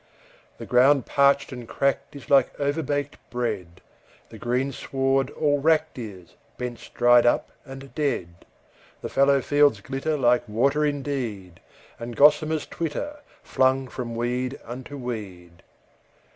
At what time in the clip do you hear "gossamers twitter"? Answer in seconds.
12.15-13.19